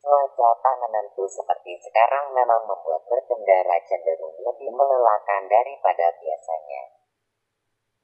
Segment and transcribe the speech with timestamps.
[0.00, 6.96] Cuaca menentu seperti sekarang memang membuat berkendara cenderung lebih melelahkan daripada biasanya.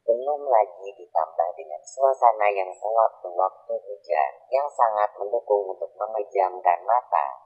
[0.05, 7.41] Belum lagi ditambah dengan suasana yang sewaktu-waktu hujan yang sangat mendukung untuk memejamkan mata.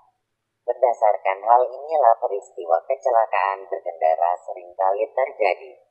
[0.66, 5.86] Berdasarkan hal inilah peristiwa kecelakaan berkendara sering kali terjadi.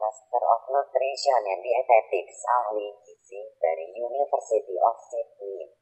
[0.00, 5.81] Master of Nutrition and Dietetics ahli gizi dari University of Sydney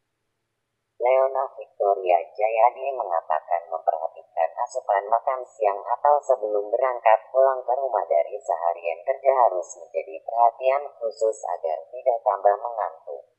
[1.01, 8.37] Leona Victoria Jayadi mengatakan memperhatikan asupan makan siang atau sebelum berangkat pulang ke rumah dari
[8.37, 13.33] seharian kerja harus menjadi perhatian khusus agar tidak tambah mengantuk.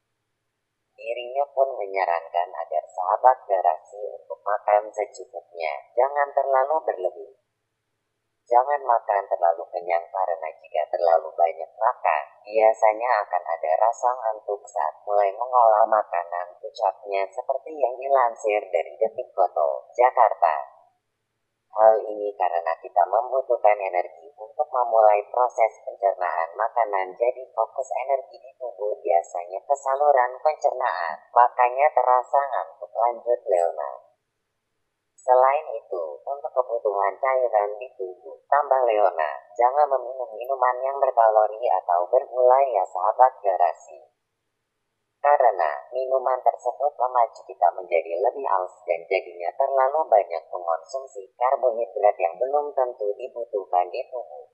[0.97, 7.41] Dirinya pun menyarankan agar sahabat garasi untuk makan secukupnya, jangan terlalu berlebih.
[8.49, 14.97] Jangan makan terlalu kenyang karena jika terlalu banyak makan, biasanya akan ada rasa ngantuk saat
[15.05, 16.30] mulai mengolah makanan,
[16.61, 20.81] ucapnya seperti yang dilansir dari Detik Foto, Jakarta.
[21.71, 28.52] Hal ini karena kita membutuhkan energi untuk memulai proses pencernaan makanan jadi fokus energi di
[28.59, 33.91] tubuh biasanya ke saluran pencernaan, makanya terasa ngantuk lanjut Leona.
[35.16, 42.03] Selain itu, untuk kebutuhan cairan di tubuh, tambah Leona, jangan meminum minuman yang berkalori atau
[42.11, 44.11] bergula ya sahabat garasi.
[45.22, 52.33] Karena minuman tersebut memacu kita menjadi lebih aus dan jadinya terlalu banyak mengonsumsi karbohidrat yang
[52.41, 54.49] belum tentu dibutuhkan di tubuh.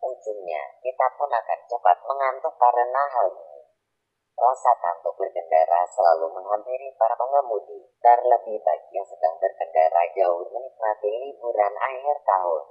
[0.00, 3.68] Ujungnya, kita pun akan cepat mengantuk karena hal ini.
[4.36, 11.72] Rasa kantuk berkendara selalu menghampiri para pengemudi, terlebih bagi yang sedang berkendara jauh menikmati liburan
[11.76, 12.62] akhir tahun.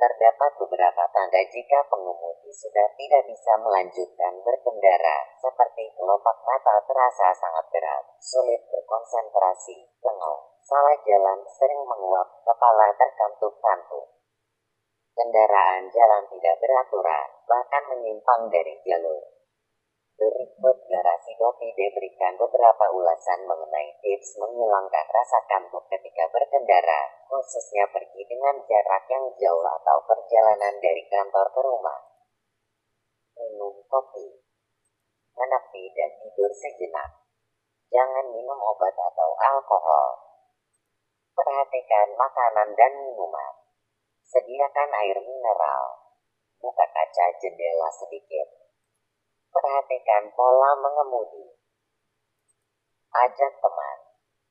[0.00, 7.68] Terdapat beberapa tanda jika pengemudi sudah tidak bisa melanjutkan berkendara, seperti kelopak mata terasa sangat
[7.68, 14.24] berat, sulit berkonsentrasi, bengong, salah jalan sering menguap, kepala terkantuk-kantuk.
[15.12, 19.39] Kendaraan jalan tidak beraturan, bahkan menyimpang dari jalur.
[20.20, 28.28] Berikut Garasi Kopi berikan beberapa ulasan mengenai tips menghilangkan rasa kantuk ketika berkendara, khususnya pergi
[28.28, 32.04] dengan jarak yang jauh atau perjalanan dari kantor ke rumah.
[33.32, 34.44] Minum kopi.
[35.40, 37.24] Menepi dan tidur sejenak.
[37.88, 40.20] Jangan minum obat atau alkohol.
[41.32, 43.56] Perhatikan makanan dan minuman.
[44.28, 46.12] Sediakan air mineral.
[46.60, 48.59] Buka kaca jendela sedikit
[49.60, 51.52] Perhatikan pola mengemudi.
[53.12, 53.79] Ajak teman.